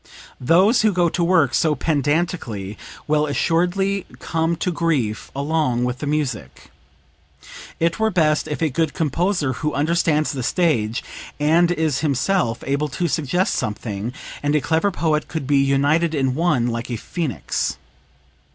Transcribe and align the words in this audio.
Those 0.39 0.81
who 0.81 0.91
go 0.93 1.09
to 1.09 1.23
work 1.23 1.53
so 1.53 1.75
pedantically 1.75 2.75
will 3.07 3.27
assuredly 3.27 4.07
come 4.17 4.55
to 4.55 4.71
grief 4.71 5.29
along 5.35 5.83
with 5.83 5.99
the 5.99 6.07
music. 6.07 6.71
It 7.79 7.99
were 7.99 8.09
best 8.09 8.47
if 8.47 8.63
a 8.63 8.71
good 8.71 8.95
composer, 8.95 9.53
who 9.53 9.75
understands 9.75 10.31
the 10.31 10.41
stage, 10.41 11.03
and 11.39 11.69
is 11.69 11.99
himself 11.99 12.63
able 12.65 12.87
to 12.87 13.07
suggest 13.07 13.53
something, 13.53 14.11
and 14.41 14.55
a 14.55 14.59
clever 14.59 14.89
poet 14.89 15.27
could 15.27 15.45
be 15.45 15.57
united 15.59 16.15
in 16.15 16.33
one, 16.33 16.65
like 16.65 16.89
a 16.89 16.97
phoenix. 16.97 17.77